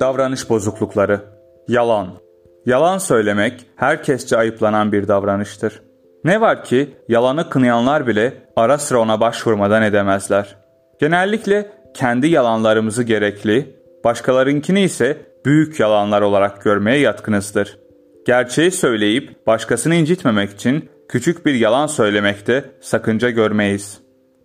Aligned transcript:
Davranış 0.00 0.50
bozuklukları. 0.50 1.20
Yalan. 1.68 2.08
Yalan 2.66 2.98
söylemek 2.98 3.66
herkesçe 3.76 4.36
ayıplanan 4.36 4.92
bir 4.92 5.08
davranıştır. 5.08 5.82
Ne 6.24 6.40
var 6.40 6.64
ki 6.64 6.96
yalanı 7.08 7.50
kınayanlar 7.50 8.06
bile 8.06 8.34
ara 8.56 8.78
sıra 8.78 8.98
ona 8.98 9.20
başvurmadan 9.20 9.82
edemezler. 9.82 10.56
Genellikle 11.00 11.72
kendi 11.94 12.26
yalanlarımızı 12.26 13.02
gerekli, 13.02 13.76
başkalarınkini 14.04 14.82
ise 14.82 15.16
büyük 15.44 15.80
yalanlar 15.80 16.22
olarak 16.22 16.62
görmeye 16.62 16.98
yatkınızdır. 16.98 17.78
Gerçeği 18.26 18.70
söyleyip 18.70 19.46
başkasını 19.46 19.94
incitmemek 19.94 20.50
için 20.50 20.90
küçük 21.08 21.46
bir 21.46 21.54
yalan 21.54 21.86
söylemekte 21.86 22.64
sakınca 22.80 23.30
görmeyiz. 23.30 24.00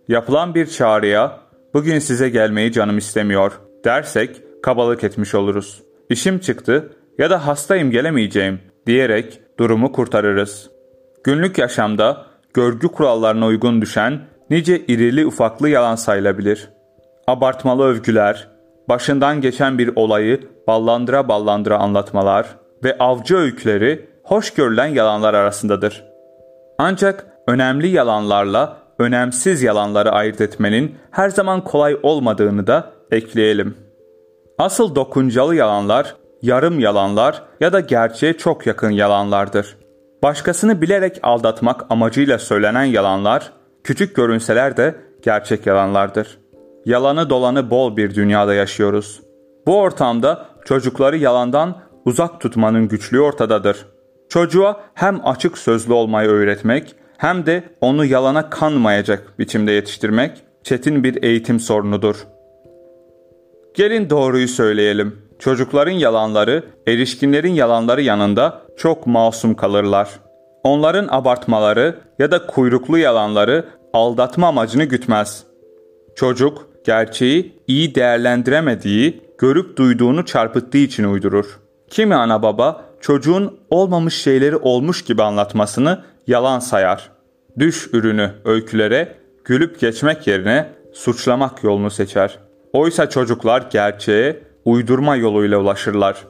Yapılan 0.08 0.54
bir 0.54 0.66
çağrıya 0.66 1.40
bugün 1.74 1.98
size 1.98 2.28
gelmeyi 2.28 2.72
canım 2.72 2.98
istemiyor 2.98 3.52
dersek 3.84 4.45
kabalık 4.62 5.04
etmiş 5.04 5.34
oluruz. 5.34 5.82
İşim 6.10 6.38
çıktı 6.38 6.92
ya 7.18 7.30
da 7.30 7.46
hastayım 7.46 7.90
gelemeyeceğim 7.90 8.60
diyerek 8.86 9.40
durumu 9.58 9.92
kurtarırız. 9.92 10.70
Günlük 11.24 11.58
yaşamda 11.58 12.26
görgü 12.54 12.88
kurallarına 12.88 13.46
uygun 13.46 13.82
düşen 13.82 14.20
nice 14.50 14.80
irili 14.86 15.26
ufaklı 15.26 15.68
yalan 15.68 15.94
sayılabilir. 15.94 16.68
Abartmalı 17.26 17.84
övgüler, 17.84 18.48
başından 18.88 19.40
geçen 19.40 19.78
bir 19.78 19.90
olayı 19.96 20.40
ballandıra 20.66 21.28
ballandıra 21.28 21.78
anlatmalar 21.78 22.46
ve 22.84 22.98
avcı 22.98 23.36
öyküleri 23.36 24.08
hoş 24.22 24.50
görülen 24.50 24.86
yalanlar 24.86 25.34
arasındadır. 25.34 26.04
Ancak 26.78 27.26
önemli 27.46 27.88
yalanlarla 27.88 28.76
önemsiz 28.98 29.62
yalanları 29.62 30.10
ayırt 30.10 30.40
etmenin 30.40 30.94
her 31.10 31.28
zaman 31.28 31.64
kolay 31.64 31.96
olmadığını 32.02 32.66
da 32.66 32.92
ekleyelim. 33.10 33.85
Asıl 34.58 34.94
dokuncalı 34.94 35.54
yalanlar, 35.54 36.16
yarım 36.42 36.80
yalanlar 36.80 37.42
ya 37.60 37.72
da 37.72 37.80
gerçeğe 37.80 38.32
çok 38.32 38.66
yakın 38.66 38.90
yalanlardır. 38.90 39.76
Başkasını 40.22 40.80
bilerek 40.80 41.18
aldatmak 41.22 41.86
amacıyla 41.90 42.38
söylenen 42.38 42.84
yalanlar, 42.84 43.52
küçük 43.84 44.16
görünseler 44.16 44.76
de 44.76 44.94
gerçek 45.22 45.66
yalanlardır. 45.66 46.38
Yalanı 46.84 47.30
dolanı 47.30 47.70
bol 47.70 47.96
bir 47.96 48.14
dünyada 48.14 48.54
yaşıyoruz. 48.54 49.20
Bu 49.66 49.80
ortamda 49.80 50.46
çocukları 50.64 51.16
yalandan 51.16 51.78
uzak 52.04 52.40
tutmanın 52.40 52.88
güçlüğü 52.88 53.20
ortadadır. 53.20 53.86
Çocuğa 54.28 54.80
hem 54.94 55.26
açık 55.26 55.58
sözlü 55.58 55.92
olmayı 55.92 56.28
öğretmek 56.28 56.94
hem 57.18 57.46
de 57.46 57.64
onu 57.80 58.04
yalana 58.04 58.50
kanmayacak 58.50 59.38
biçimde 59.38 59.72
yetiştirmek 59.72 60.42
çetin 60.62 61.04
bir 61.04 61.22
eğitim 61.22 61.60
sorunudur. 61.60 62.16
Gelin 63.76 64.10
doğruyu 64.10 64.48
söyleyelim. 64.48 65.18
Çocukların 65.38 65.92
yalanları, 65.92 66.62
erişkinlerin 66.86 67.52
yalanları 67.52 68.02
yanında 68.02 68.62
çok 68.76 69.06
masum 69.06 69.54
kalırlar. 69.54 70.10
Onların 70.64 71.08
abartmaları 71.10 71.98
ya 72.18 72.30
da 72.30 72.46
kuyruklu 72.46 72.98
yalanları 72.98 73.64
aldatma 73.92 74.48
amacını 74.48 74.84
gütmez. 74.84 75.44
Çocuk 76.14 76.68
gerçeği 76.84 77.62
iyi 77.66 77.94
değerlendiremediği, 77.94 79.22
görüp 79.38 79.76
duyduğunu 79.76 80.24
çarpıttığı 80.24 80.78
için 80.78 81.04
uydurur. 81.04 81.60
Kimi 81.90 82.14
ana 82.14 82.42
baba 82.42 82.84
çocuğun 83.00 83.58
olmamış 83.70 84.14
şeyleri 84.14 84.56
olmuş 84.56 85.04
gibi 85.04 85.22
anlatmasını 85.22 86.02
yalan 86.26 86.58
sayar. 86.58 87.10
Düş 87.58 87.88
ürünü 87.92 88.32
öykülere 88.44 89.14
gülüp 89.44 89.80
geçmek 89.80 90.26
yerine 90.26 90.68
suçlamak 90.92 91.64
yolunu 91.64 91.90
seçer. 91.90 92.45
Oysa 92.72 93.08
çocuklar 93.08 93.62
gerçeğe 93.70 94.40
uydurma 94.64 95.16
yoluyla 95.16 95.58
ulaşırlar. 95.58 96.26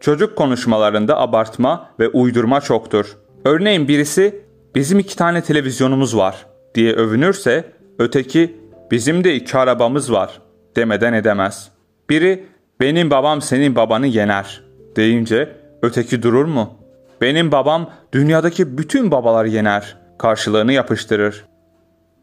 Çocuk 0.00 0.36
konuşmalarında 0.36 1.20
abartma 1.20 1.90
ve 2.00 2.08
uydurma 2.08 2.60
çoktur. 2.60 3.16
Örneğin 3.44 3.88
birisi 3.88 4.42
bizim 4.74 4.98
iki 4.98 5.16
tane 5.16 5.42
televizyonumuz 5.42 6.16
var 6.16 6.46
diye 6.74 6.92
övünürse 6.92 7.64
öteki 7.98 8.56
bizim 8.90 9.24
de 9.24 9.34
iki 9.34 9.58
arabamız 9.58 10.12
var 10.12 10.40
demeden 10.76 11.12
edemez. 11.12 11.70
Biri 12.10 12.46
benim 12.80 13.10
babam 13.10 13.42
senin 13.42 13.76
babanı 13.76 14.06
yener 14.06 14.62
deyince 14.96 15.56
öteki 15.82 16.22
durur 16.22 16.44
mu? 16.44 16.74
Benim 17.20 17.52
babam 17.52 17.90
dünyadaki 18.12 18.78
bütün 18.78 19.10
babaları 19.10 19.48
yener 19.48 19.96
karşılığını 20.18 20.72
yapıştırır. 20.72 21.44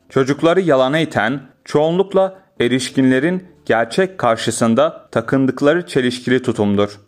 Çocukları 0.10 0.62
yalana 0.62 1.00
iten 1.00 1.42
çoğunlukla 1.66 2.36
erişkinlerin 2.62 3.48
gerçek 3.66 4.18
karşısında 4.18 5.08
takındıkları 5.12 5.88
çelişkili 5.88 6.42
tutumdur. 6.42 7.00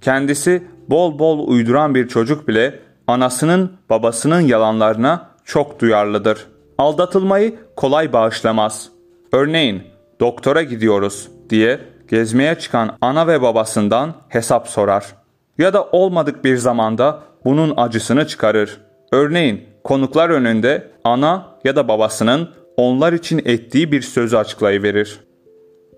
Kendisi 0.00 0.62
bol 0.88 1.18
bol 1.18 1.48
uyduran 1.48 1.94
bir 1.94 2.08
çocuk 2.08 2.48
bile 2.48 2.80
anasının 3.06 3.72
babasının 3.90 4.40
yalanlarına 4.40 5.30
çok 5.44 5.80
duyarlıdır. 5.80 6.46
Aldatılmayı 6.78 7.54
kolay 7.76 8.12
bağışlamaz. 8.12 8.88
Örneğin 9.32 9.82
doktora 10.20 10.62
gidiyoruz 10.62 11.28
diye 11.50 11.80
gezmeye 12.08 12.54
çıkan 12.54 12.96
ana 13.00 13.26
ve 13.26 13.42
babasından 13.42 14.14
hesap 14.28 14.68
sorar. 14.68 15.04
Ya 15.58 15.72
da 15.72 15.84
olmadık 15.84 16.44
bir 16.44 16.56
zamanda 16.56 17.20
bunun 17.44 17.74
acısını 17.76 18.26
çıkarır. 18.26 18.80
Örneğin 19.12 19.64
konuklar 19.84 20.30
önünde 20.30 20.90
ana 21.04 21.46
ya 21.64 21.76
da 21.76 21.88
babasının 21.88 22.48
onlar 22.76 23.12
için 23.12 23.42
ettiği 23.44 23.92
bir 23.92 24.02
sözü 24.02 24.36
açıklayıverir. 24.36 25.20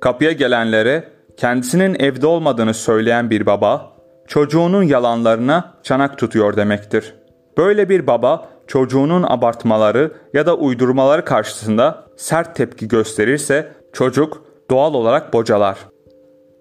Kapıya 0.01 0.33
gelenlere 0.33 1.09
kendisinin 1.37 1.97
evde 1.99 2.27
olmadığını 2.27 2.75
söyleyen 2.75 3.31
bir 3.31 3.47
baba, 3.47 3.93
çocuğunun 4.27 4.83
yalanlarına 4.83 5.75
çanak 5.83 6.19
tutuyor 6.19 6.57
demektir. 6.57 7.15
Böyle 7.59 7.89
bir 7.89 8.07
baba 8.07 8.49
çocuğunun 8.67 9.23
abartmaları 9.23 10.13
ya 10.35 10.47
da 10.47 10.57
uydurmaları 10.57 11.25
karşısında 11.25 12.05
sert 12.17 12.57
tepki 12.57 12.89
gösterirse 12.89 13.73
çocuk 13.93 14.43
doğal 14.71 14.95
olarak 14.95 15.33
bocalar. 15.33 15.79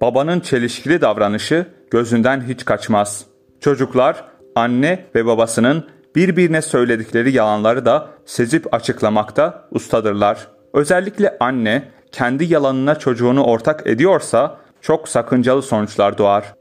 Babanın 0.01 0.39
çelişkili 0.39 1.01
davranışı 1.01 1.65
gözünden 1.91 2.41
hiç 2.41 2.65
kaçmaz. 2.65 3.25
Çocuklar 3.59 4.23
anne 4.55 5.05
ve 5.15 5.25
babasının 5.25 5.85
birbirine 6.15 6.61
söyledikleri 6.61 7.31
yalanları 7.31 7.85
da 7.85 8.07
sezip 8.25 8.73
açıklamakta 8.73 9.67
ustadırlar. 9.71 10.47
Özellikle 10.73 11.37
anne 11.39 11.83
kendi 12.11 12.45
yalanına 12.45 12.95
çocuğunu 12.95 13.43
ortak 13.43 13.87
ediyorsa 13.87 14.57
çok 14.81 15.09
sakıncalı 15.09 15.61
sonuçlar 15.61 16.17
doğar. 16.17 16.53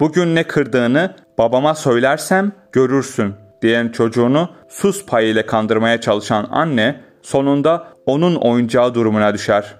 Bugün 0.00 0.34
ne 0.34 0.42
kırdığını 0.42 1.14
babama 1.38 1.74
söylersem 1.74 2.52
görürsün 2.72 3.34
diyen 3.62 3.88
çocuğunu 3.88 4.48
sus 4.68 5.06
payıyla 5.06 5.46
kandırmaya 5.46 6.00
çalışan 6.00 6.48
anne 6.50 7.00
sonunda 7.22 7.88
onun 8.06 8.34
oyuncağı 8.34 8.94
durumuna 8.94 9.34
düşer. 9.34 9.74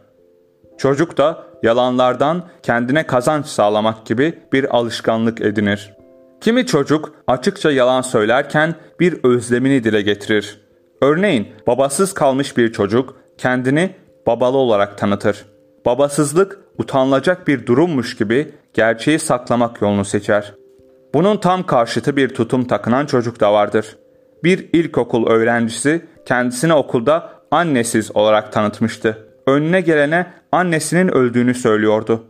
Çocuk 0.79 1.17
da 1.17 1.45
yalanlardan 1.63 2.43
kendine 2.63 3.07
kazanç 3.07 3.47
sağlamak 3.47 4.07
gibi 4.07 4.39
bir 4.53 4.77
alışkanlık 4.77 5.41
edinir. 5.41 6.02
Kimi 6.43 6.67
çocuk 6.67 7.13
açıkça 7.27 7.71
yalan 7.71 8.03
söylerken 8.03 8.75
bir 9.01 9.25
özlemini 9.25 9.85
dile 9.85 10.03
getirir. 10.03 10.61
Örneğin 11.03 11.49
babasız 11.67 12.15
kalmış 12.15 12.57
bir 12.57 12.73
çocuk 12.73 13.17
kendini 13.39 13.95
babalı 14.27 14.57
olarak 14.57 14.99
tanıtır. 14.99 15.47
Babasızlık 15.87 16.59
utanılacak 16.79 17.49
bir 17.49 17.67
durummuş 17.67 18.17
gibi 18.17 18.53
gerçeği 18.75 19.19
saklamak 19.19 19.83
yolunu 19.83 20.05
seçer. 20.05 20.55
Bunun 21.15 21.37
tam 21.37 21.67
karşıtı 21.67 22.17
bir 22.17 22.29
tutum 22.29 22.65
takınan 22.65 23.07
çocuk 23.07 23.41
da 23.41 23.53
vardır. 23.53 23.97
Bir 24.45 24.69
ilkokul 24.73 25.27
öğrencisi 25.27 26.07
kendisini 26.27 26.75
okulda 26.75 27.33
annesiz 27.51 28.17
olarak 28.17 28.53
tanıtmıştı. 28.53 29.29
Önüne 29.47 29.81
gelene 29.81 30.27
annesinin 30.53 31.09
öldüğünü 31.09 31.55
söylüyordu. 31.55 32.25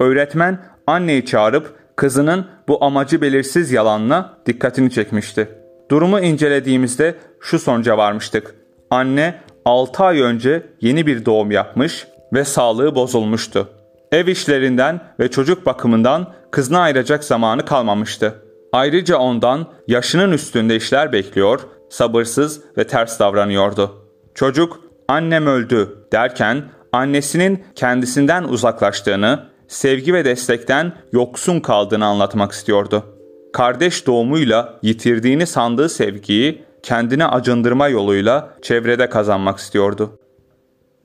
Öğretmen 0.00 0.58
anneyi 0.86 1.26
çağırıp 1.26 1.81
kızının 1.96 2.46
bu 2.68 2.84
amacı 2.84 3.20
belirsiz 3.20 3.72
yalanla 3.72 4.38
dikkatini 4.46 4.90
çekmişti. 4.90 5.48
Durumu 5.90 6.20
incelediğimizde 6.20 7.14
şu 7.40 7.58
sonuca 7.58 7.98
varmıştık. 7.98 8.54
Anne 8.90 9.40
6 9.64 10.04
ay 10.04 10.20
önce 10.20 10.66
yeni 10.80 11.06
bir 11.06 11.24
doğum 11.24 11.50
yapmış 11.50 12.06
ve 12.32 12.44
sağlığı 12.44 12.94
bozulmuştu. 12.94 13.68
Ev 14.12 14.26
işlerinden 14.26 15.00
ve 15.20 15.30
çocuk 15.30 15.66
bakımından 15.66 16.32
kızına 16.50 16.80
ayıracak 16.80 17.24
zamanı 17.24 17.64
kalmamıştı. 17.64 18.34
Ayrıca 18.72 19.16
ondan 19.16 19.66
yaşının 19.88 20.32
üstünde 20.32 20.76
işler 20.76 21.12
bekliyor, 21.12 21.60
sabırsız 21.90 22.60
ve 22.78 22.86
ters 22.86 23.20
davranıyordu. 23.20 24.02
Çocuk 24.34 24.80
annem 25.08 25.46
öldü 25.46 26.06
derken 26.12 26.64
annesinin 26.92 27.64
kendisinden 27.74 28.44
uzaklaştığını, 28.44 29.46
sevgi 29.72 30.14
ve 30.14 30.24
destekten 30.24 30.92
yoksun 31.12 31.60
kaldığını 31.60 32.06
anlatmak 32.06 32.52
istiyordu. 32.52 33.04
Kardeş 33.52 34.06
doğumuyla 34.06 34.78
yitirdiğini 34.82 35.46
sandığı 35.46 35.88
sevgiyi 35.88 36.64
kendine 36.82 37.26
acındırma 37.26 37.88
yoluyla 37.88 38.54
çevrede 38.62 39.08
kazanmak 39.08 39.58
istiyordu. 39.58 40.18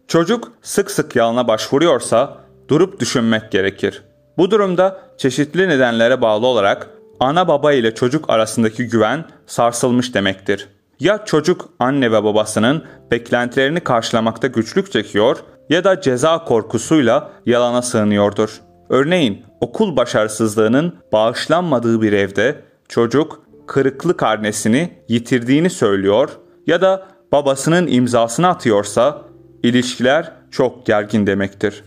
Çocuk 0.08 0.52
sık 0.62 0.92
sık 0.92 1.16
yalana 1.16 1.48
başvuruyorsa 1.48 2.38
durup 2.68 3.00
düşünmek 3.00 3.52
gerekir. 3.52 4.04
Bu 4.38 4.52
durumda 4.52 5.02
çeşitli 5.18 5.69
nedenlere 5.69 6.22
bağlı 6.22 6.48
olarak 6.48 6.90
ana 7.19 7.48
baba 7.48 7.74
ile 7.74 7.96
çocuk 7.96 8.30
arasındaki 8.30 8.88
güven 8.88 9.25
sarsılmış 9.46 10.14
demektir. 10.14 10.69
Ya 11.00 11.25
çocuk 11.25 11.69
anne 11.80 12.12
ve 12.12 12.24
babasının 12.24 12.84
beklentilerini 13.12 13.80
karşılamakta 13.80 14.48
güçlük 14.48 14.92
çekiyor 14.92 15.38
ya 15.69 15.84
da 15.84 16.02
ceza 16.02 16.44
korkusuyla 16.44 17.31
yalana 17.46 17.81
sığınıyordur. 17.81 18.62
Örneğin 18.90 19.46
okul 19.62 19.98
başarısızlığının 19.98 20.96
bağışlanmadığı 21.12 22.02
bir 22.02 22.14
evde 22.14 22.62
çocuk 22.90 23.42
kırıklık 23.68 24.18
karnesini 24.18 24.94
yitirdiğini 25.08 25.69
söylüyor 25.69 26.30
ya 26.68 26.81
da 26.81 27.08
babasının 27.31 27.88
imzasını 27.88 28.48
atıyorsa 28.48 29.22
ilişkiler 29.64 30.31
çok 30.52 30.86
gergin 30.86 31.28
demektir. 31.28 31.84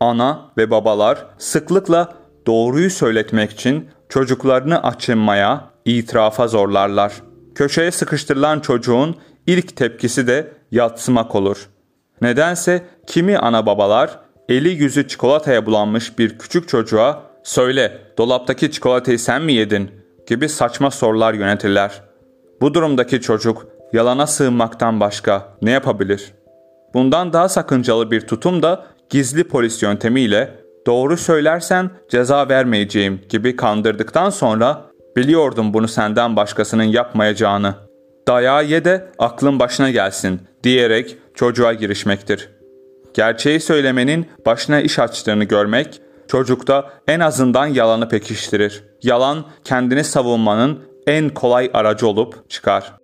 Ana 0.00 0.50
ve 0.56 0.70
babalar 0.70 1.26
sıklıkla 1.38 2.14
doğruyu 2.46 2.90
söyletmek 2.90 3.50
için 3.50 3.88
çocuklarını 4.08 4.82
açınmaya, 4.82 5.70
itirafa 5.84 6.48
zorlarlar. 6.48 7.12
Köşeye 7.54 7.90
sıkıştırılan 7.90 8.60
çocuğun 8.60 9.16
ilk 9.46 9.76
tepkisi 9.76 10.26
de 10.26 10.52
yatsımak 10.70 11.34
olur. 11.34 11.68
Nedense 12.22 12.82
kimi 13.06 13.38
ana 13.38 13.66
babalar 13.66 14.18
eli 14.48 14.68
yüzü 14.68 15.08
çikolataya 15.08 15.66
bulanmış 15.66 16.18
bir 16.18 16.38
küçük 16.38 16.68
çocuğa 16.68 17.22
"Söyle, 17.42 17.98
dolaptaki 18.18 18.70
çikolatayı 18.70 19.18
sen 19.18 19.42
mi 19.42 19.52
yedin?" 19.52 19.90
gibi 20.26 20.48
saçma 20.48 20.90
sorular 20.90 21.34
yönetirler. 21.34 22.02
Bu 22.60 22.74
durumdaki 22.74 23.20
çocuk 23.20 23.66
yalana 23.92 24.26
sığınmaktan 24.26 25.00
başka 25.00 25.48
ne 25.62 25.70
yapabilir? 25.70 26.32
Bundan 26.94 27.32
daha 27.32 27.48
sakıncalı 27.48 28.10
bir 28.10 28.20
tutum 28.20 28.62
da 28.62 28.84
gizli 29.10 29.44
polis 29.44 29.82
yöntemiyle 29.82 30.54
doğru 30.86 31.16
söylersen 31.16 31.90
ceza 32.10 32.48
vermeyeceğim 32.48 33.20
gibi 33.28 33.56
kandırdıktan 33.56 34.30
sonra 34.30 34.82
biliyordum 35.16 35.74
bunu 35.74 35.88
senden 35.88 36.36
başkasının 36.36 36.82
yapmayacağını. 36.82 37.74
Dayağı 38.28 38.64
ye 38.64 38.84
de 38.84 39.08
aklın 39.18 39.60
başına 39.60 39.90
gelsin 39.90 40.40
diyerek 40.64 41.16
çocuğa 41.34 41.72
girişmektir. 41.72 42.48
Gerçeği 43.14 43.60
söylemenin 43.60 44.26
başına 44.46 44.80
iş 44.80 44.98
açtığını 44.98 45.44
görmek 45.44 46.00
çocukta 46.28 46.90
en 47.08 47.20
azından 47.20 47.66
yalanı 47.66 48.08
pekiştirir. 48.08 48.84
Yalan 49.02 49.46
kendini 49.64 50.04
savunmanın 50.04 50.78
en 51.06 51.28
kolay 51.28 51.70
aracı 51.74 52.06
olup 52.06 52.50
çıkar. 52.50 53.01